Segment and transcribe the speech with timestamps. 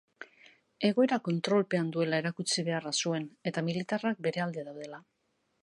[0.87, 5.03] Egoera kontrolpean duela erakutsi beharra zuen eta militarrak bere alde daudela.